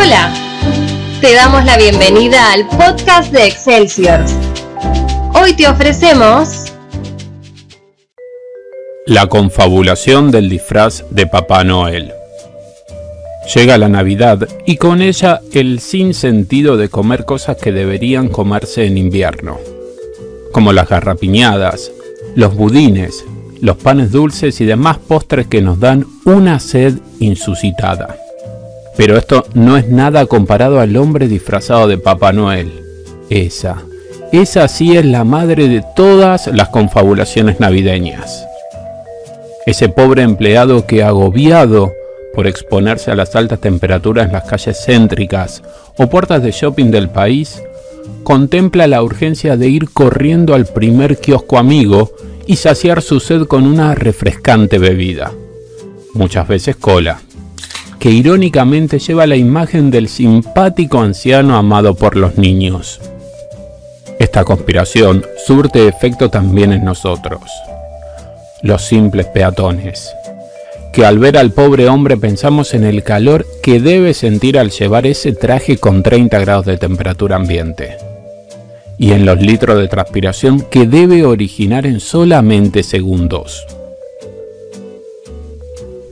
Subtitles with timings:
[0.00, 0.32] Hola,
[1.20, 4.20] te damos la bienvenida al podcast de Excelsior.
[5.34, 6.66] Hoy te ofrecemos
[9.06, 12.12] la confabulación del disfraz de Papá Noel.
[13.52, 18.98] Llega la Navidad y con ella el sinsentido de comer cosas que deberían comerse en
[18.98, 19.58] invierno,
[20.52, 21.90] como las garrapiñadas,
[22.36, 23.24] los budines,
[23.60, 28.16] los panes dulces y demás postres que nos dan una sed insuscitada.
[28.98, 32.82] Pero esto no es nada comparado al hombre disfrazado de Papá Noel.
[33.30, 33.76] Esa,
[34.32, 38.44] esa sí es la madre de todas las confabulaciones navideñas.
[39.66, 41.92] Ese pobre empleado que agobiado
[42.34, 45.62] por exponerse a las altas temperaturas en las calles céntricas
[45.96, 47.62] o puertas de shopping del país,
[48.24, 52.10] contempla la urgencia de ir corriendo al primer kiosco amigo
[52.48, 55.30] y saciar su sed con una refrescante bebida.
[56.14, 57.20] Muchas veces cola
[57.98, 63.00] que irónicamente lleva la imagen del simpático anciano amado por los niños.
[64.18, 67.42] Esta conspiración surte efecto también en nosotros,
[68.62, 70.12] los simples peatones,
[70.92, 75.06] que al ver al pobre hombre pensamos en el calor que debe sentir al llevar
[75.06, 77.96] ese traje con 30 grados de temperatura ambiente,
[78.98, 83.66] y en los litros de transpiración que debe originar en solamente segundos.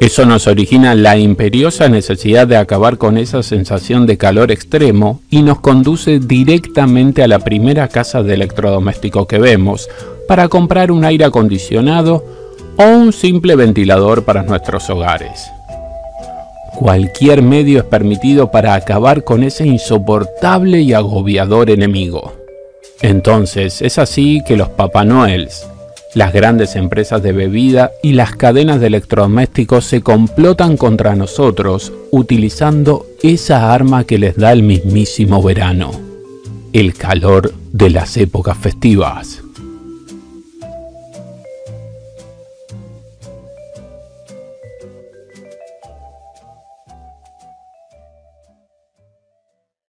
[0.00, 5.42] Eso nos origina la imperiosa necesidad de acabar con esa sensación de calor extremo y
[5.42, 9.88] nos conduce directamente a la primera casa de electrodoméstico que vemos
[10.26, 12.24] para comprar un aire acondicionado
[12.76, 15.48] o un simple ventilador para nuestros hogares.
[16.74, 22.32] Cualquier medio es permitido para acabar con ese insoportable y agobiador enemigo.
[23.00, 25.68] Entonces es así que los Papá Noels,
[26.14, 33.06] las grandes empresas de bebida y las cadenas de electrodomésticos se complotan contra nosotros utilizando
[33.22, 35.90] esa arma que les da el mismísimo verano,
[36.72, 39.42] el calor de las épocas festivas.